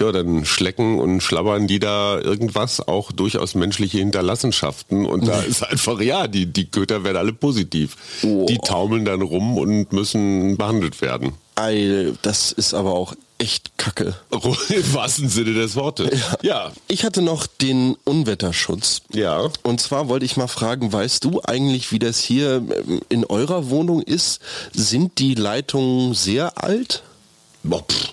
[0.00, 5.62] ja, dann schlecken und schlabbern die da irgendwas, auch durchaus menschliche Hinterlassenschaften und da ist
[5.62, 7.96] einfach, ja, die, die Köter werden alle positiv.
[8.22, 8.46] Oh.
[8.48, 11.32] Die taumeln dann rum und müssen behandelt werden.
[11.58, 14.14] Ei, das ist aber auch echt kacke.
[14.30, 16.10] Im wahrsten Sinne des Wortes.
[16.10, 16.38] Ja.
[16.42, 16.72] ja.
[16.86, 19.02] Ich hatte noch den Unwetterschutz.
[19.12, 19.48] Ja.
[19.62, 23.70] Und zwar wollte ich mal fragen, weißt du eigentlich, wie das hier ähm, in eurer
[23.70, 24.40] Wohnung ist?
[24.72, 27.02] Sind die Leitungen sehr alt?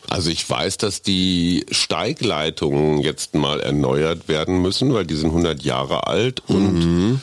[0.10, 5.62] Also ich weiß, dass die Steigleitungen jetzt mal erneuert werden müssen, weil die sind 100
[5.64, 7.22] Jahre alt und mhm.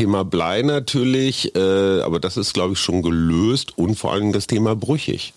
[0.00, 4.46] Thema Blei natürlich, äh, aber das ist, glaube ich, schon gelöst und vor allem das
[4.46, 5.34] Thema brüchig.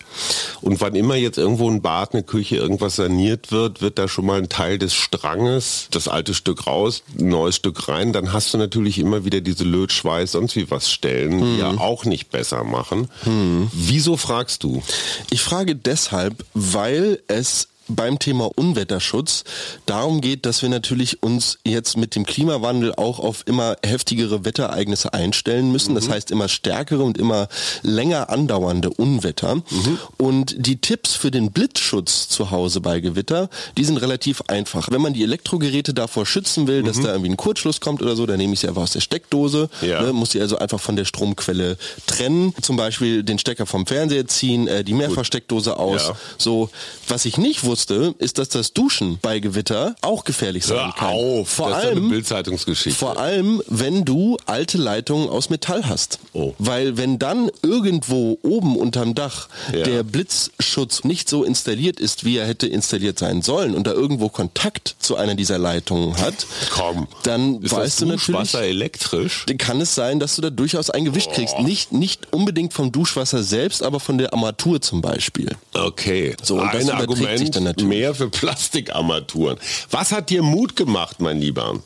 [0.61, 4.25] Und wann immer jetzt irgendwo ein Bad, eine Küche, irgendwas saniert wird, wird da schon
[4.25, 8.53] mal ein Teil des Stranges, das alte Stück raus, ein neues Stück rein, dann hast
[8.53, 11.45] du natürlich immer wieder diese Lötschweiß, sonst wie was Stellen, hm.
[11.45, 13.09] die ja auch nicht besser machen.
[13.25, 13.69] Hm.
[13.73, 14.81] Wieso fragst du?
[15.29, 19.43] Ich frage deshalb, weil es beim Thema Unwetterschutz
[19.85, 25.13] darum geht, dass wir natürlich uns jetzt mit dem Klimawandel auch auf immer heftigere Wetterereignisse
[25.13, 25.91] einstellen müssen.
[25.91, 25.95] Mhm.
[25.95, 27.47] Das heißt immer stärkere und immer
[27.81, 29.55] länger andauernde Unwetter.
[29.55, 29.99] Mhm.
[30.17, 34.89] Und die Tipps für den Blitzschutz zu Hause bei Gewitter, die sind relativ einfach.
[34.91, 36.87] Wenn man die Elektrogeräte davor schützen will, mhm.
[36.87, 39.01] dass da irgendwie ein Kurzschluss kommt oder so, dann nehme ich sie einfach aus der
[39.01, 40.01] Steckdose, ja.
[40.01, 42.53] ne, muss sie also einfach von der Stromquelle trennen.
[42.61, 46.07] Zum Beispiel den Stecker vom Fernseher ziehen, äh, die Mehrfachsteckdose aus.
[46.07, 46.15] Ja.
[46.37, 46.69] So,
[47.07, 50.93] was ich nicht wusste, wusste, ist, dass das Duschen bei Gewitter auch gefährlich sein Hör
[50.93, 51.09] kann.
[51.09, 52.97] Auf, vor das allem, ist Bildzeitungsgeschichte.
[52.97, 56.19] Vor allem, wenn du alte Leitungen aus Metall hast.
[56.33, 56.53] Oh.
[56.59, 59.83] Weil wenn dann irgendwo oben unterm Dach ja.
[59.83, 64.29] der Blitzschutz nicht so installiert ist, wie er hätte installiert sein sollen und da irgendwo
[64.29, 67.07] Kontakt zu einer dieser Leitungen hat, Komm.
[67.23, 69.45] dann ist weißt du natürlich, Duschwasser elektrisch?
[69.57, 71.35] Kann es sein, dass du da durchaus ein Gewicht oh.
[71.35, 71.59] kriegst.
[71.59, 75.49] Nicht, nicht unbedingt vom Duschwasser selbst, aber von der Armatur zum Beispiel.
[75.73, 76.35] Okay.
[76.41, 77.89] So, und ein das Argument natürlich.
[77.89, 79.57] mehr für Plastikarmaturen.
[79.89, 81.79] Was hat dir Mut gemacht, mein Lieber?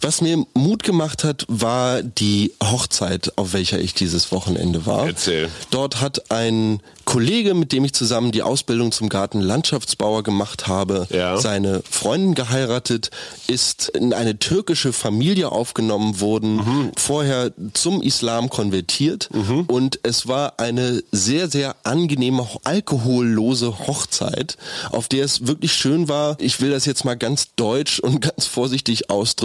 [0.00, 5.06] Was mir Mut gemacht hat, war die Hochzeit, auf welcher ich dieses Wochenende war.
[5.06, 5.48] Erzähl.
[5.70, 11.36] Dort hat ein Kollege, mit dem ich zusammen die Ausbildung zum Gartenlandschaftsbauer gemacht habe, ja.
[11.36, 13.10] seine Freundin geheiratet,
[13.48, 16.92] ist in eine türkische Familie aufgenommen worden, mhm.
[16.96, 19.64] vorher zum Islam konvertiert mhm.
[19.66, 24.56] und es war eine sehr, sehr angenehme, alkohollose Hochzeit,
[24.90, 28.46] auf der es wirklich schön war, ich will das jetzt mal ganz deutsch und ganz
[28.46, 29.41] vorsichtig ausdrücken,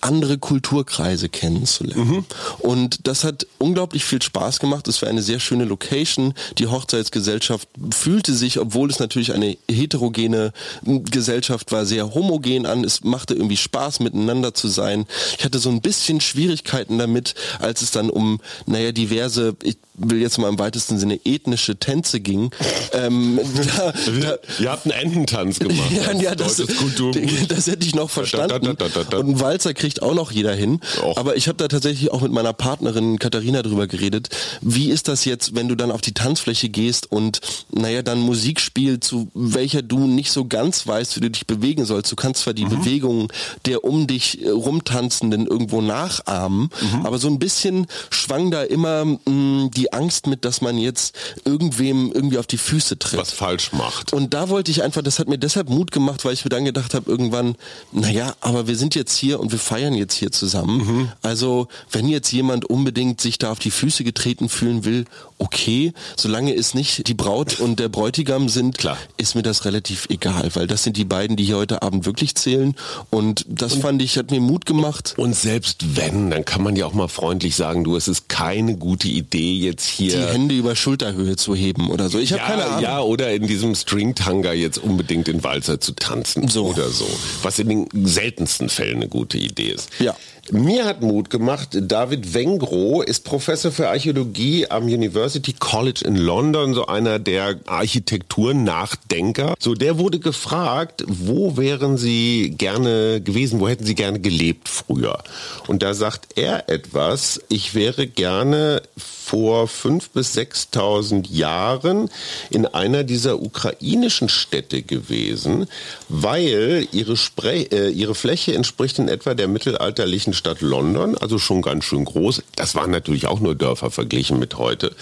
[0.00, 2.08] andere Kulturkreise kennenzulernen.
[2.08, 2.24] Mhm.
[2.58, 4.88] Und das hat unglaublich viel Spaß gemacht.
[4.88, 10.52] Es war eine sehr schöne Location, die Hochzeitsgesellschaft fühlte sich, obwohl es natürlich eine heterogene
[10.82, 12.84] Gesellschaft war, sehr homogen an.
[12.84, 15.06] Es machte irgendwie Spaß, miteinander zu sein.
[15.38, 20.20] Ich hatte so ein bisschen Schwierigkeiten damit, als es dann um, naja, diverse, ich will
[20.20, 22.50] jetzt mal im weitesten Sinne ethnische Tänze ging.
[22.92, 23.40] Ähm,
[23.76, 25.90] da, da, Ihr habt einen Ententanz gemacht.
[25.90, 26.56] ja, ja das,
[27.48, 28.68] das, hätte ich noch verstanden.
[28.68, 30.80] Und einen Walzer kriegt auch noch jeder hin.
[31.02, 31.16] Och.
[31.16, 34.28] Aber ich habe da tatsächlich auch mit meiner Partnerin Katharina drüber geredet.
[34.60, 38.60] Wie ist das jetzt, wenn du dann auf die Tanzfläche gehst und naja, dann Musik
[38.60, 42.10] spielt, zu welcher du nicht so ganz weißt, wie du dich bewegen sollst.
[42.10, 42.70] Du kannst zwar die mhm.
[42.70, 43.28] Bewegungen
[43.64, 47.06] der um dich rumtanzenden irgendwo nachahmen, mhm.
[47.06, 51.16] aber so ein bisschen schwang da immer mh, mm, die Angst mit, dass man jetzt
[51.44, 53.18] irgendwem irgendwie auf die Füße tritt.
[53.18, 54.12] Was falsch macht.
[54.12, 56.64] Und da wollte ich einfach, das hat mir deshalb Mut gemacht, weil ich mir dann
[56.64, 57.56] gedacht habe, irgendwann,
[57.92, 60.78] naja, aber wir sind jetzt hier und wir feiern jetzt hier zusammen.
[60.78, 61.12] Mhm.
[61.22, 65.04] Also, wenn jetzt jemand unbedingt sich da auf die Füße getreten fühlen will,
[65.38, 68.98] okay, solange es nicht die Braut und der Bräutigam sind, Klar.
[69.16, 72.34] ist mir das relativ egal, weil das sind die beiden, die hier heute Abend wirklich
[72.34, 72.74] zählen.
[73.10, 75.14] Und das und, fand ich, hat mir Mut gemacht.
[75.16, 78.76] Und selbst wenn, dann kann man ja auch mal freundlich sagen, du, es ist keine
[78.76, 80.12] gute Idee, jetzt hier.
[80.12, 82.18] Die Hände über Schulterhöhe zu heben oder so.
[82.18, 82.82] Ich habe ja, keine Ahnung.
[82.82, 86.48] Ja, oder in diesem Stringtanga jetzt unbedingt den Walzer zu tanzen.
[86.48, 86.66] So.
[86.66, 87.06] Oder so.
[87.42, 89.90] Was in den seltensten Fällen eine gute Idee ist.
[89.98, 90.16] Ja.
[90.50, 96.72] Mir hat Mut gemacht, David Wengro ist Professor für Archäologie am University College in London,
[96.72, 99.54] so einer der Architekturnachdenker.
[99.58, 105.22] So, der wurde gefragt, wo wären Sie gerne gewesen, wo hätten Sie gerne gelebt früher?
[105.66, 108.80] Und da sagt er etwas, ich wäre gerne
[109.28, 112.08] vor 5.000 bis 6.000 Jahren
[112.48, 115.66] in einer dieser ukrainischen Städte gewesen,
[116.08, 121.62] weil ihre, Spre äh, ihre Fläche entspricht in etwa der mittelalterlichen Stadt London, also schon
[121.62, 122.42] ganz schön groß.
[122.56, 124.94] Das waren natürlich auch nur Dörfer verglichen mit heute.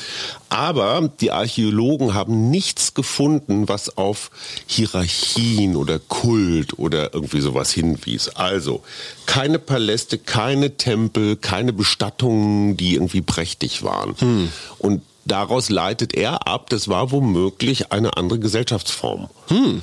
[0.48, 4.30] Aber die Archäologen haben nichts gefunden, was auf
[4.66, 8.30] Hierarchien oder Kult oder irgendwie sowas hinwies.
[8.30, 8.82] Also
[9.26, 14.14] keine Paläste, keine Tempel, keine Bestattungen, die irgendwie prächtig waren.
[14.18, 14.52] Hm.
[14.78, 19.28] Und daraus leitet er ab, das war womöglich eine andere Gesellschaftsform.
[19.48, 19.82] Hm.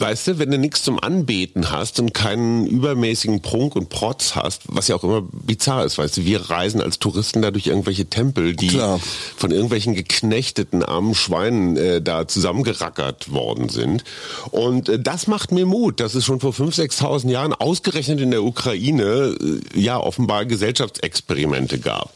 [0.00, 4.62] Weißt du, wenn du nichts zum Anbeten hast und keinen übermäßigen Prunk und Protz hast,
[4.66, 8.06] was ja auch immer bizarr ist, weißt du, wir reisen als Touristen da durch irgendwelche
[8.06, 9.00] Tempel, die Klar.
[9.36, 14.04] von irgendwelchen geknechteten armen Schweinen äh, da zusammengerackert worden sind.
[14.50, 18.30] Und äh, das macht mir Mut, dass es schon vor 5.000, 6.000 Jahren ausgerechnet in
[18.30, 22.12] der Ukraine äh, ja offenbar Gesellschaftsexperimente gab.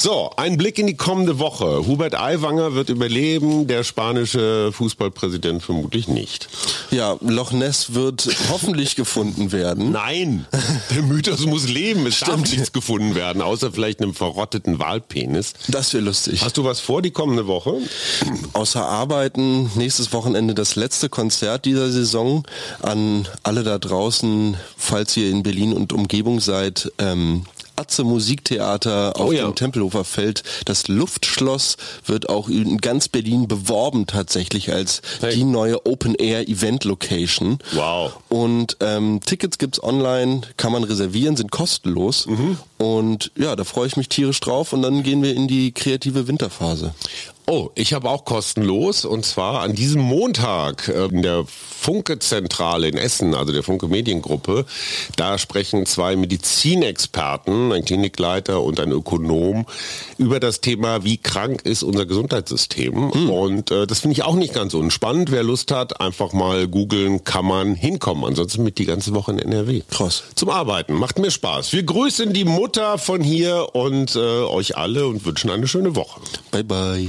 [0.00, 1.84] So, ein Blick in die kommende Woche.
[1.86, 6.48] Hubert Aiwanger wird überleben, der spanische Fußballpräsident vermutlich nicht.
[6.92, 9.92] Ja, Loch Ness wird hoffentlich gefunden werden.
[9.92, 10.46] Nein,
[10.90, 12.06] der Mythos muss leben.
[12.06, 12.42] Es Stimmt.
[12.44, 15.54] darf nichts gefunden werden, außer vielleicht einem verrotteten Wahlpenis.
[15.68, 16.42] Das wäre lustig.
[16.42, 17.74] Hast du was vor die kommende Woche?
[18.52, 22.46] Außer Arbeiten, nächstes Wochenende das letzte Konzert dieser Saison.
[22.80, 27.44] An alle da draußen, falls ihr in Berlin und Umgebung seid, ähm,
[27.78, 29.44] Atze Musiktheater auf oh ja.
[29.44, 30.42] dem Tempelhofer Feld.
[30.64, 35.34] Das Luftschloss wird auch in ganz Berlin beworben tatsächlich als hey.
[35.34, 37.58] die neue Open Air Event Location.
[37.72, 38.12] Wow.
[38.28, 42.26] Und ähm, Tickets gibt's online, kann man reservieren, sind kostenlos.
[42.26, 42.58] Mhm.
[42.78, 46.26] Und ja, da freue ich mich tierisch drauf und dann gehen wir in die kreative
[46.26, 46.94] Winterphase.
[47.50, 52.98] Oh, ich habe auch kostenlos und zwar an diesem Montag äh, in der Funke-Zentrale in
[52.98, 54.66] Essen, also der Funke Mediengruppe.
[55.16, 59.64] Da sprechen zwei Medizinexperten, ein Klinikleiter und ein Ökonom,
[60.18, 63.12] über das Thema, wie krank ist unser Gesundheitssystem.
[63.14, 63.30] Mhm.
[63.30, 65.30] Und äh, das finde ich auch nicht ganz unspannend.
[65.30, 68.26] Wer Lust hat, einfach mal googeln, kann man hinkommen.
[68.26, 69.80] Ansonsten mit die ganze Woche in NRW.
[69.88, 70.24] Krass.
[70.34, 70.92] Zum Arbeiten.
[70.92, 71.72] Macht mir Spaß.
[71.72, 76.20] Wir grüßen die Mutter von hier und äh, euch alle und wünschen eine schöne Woche.
[76.50, 77.08] Bye, bye.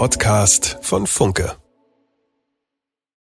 [0.00, 1.56] Podcast von Funke.